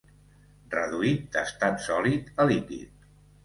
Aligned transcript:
Reduït 0.75 1.29
d'estat 1.37 1.87
sòlid 1.87 2.35
a 2.47 2.51
líquid. 2.55 3.09